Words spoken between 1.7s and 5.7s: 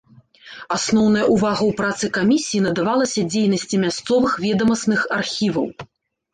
працы камісіі надавалася дзейнасці мясцовых ведамасных архіваў.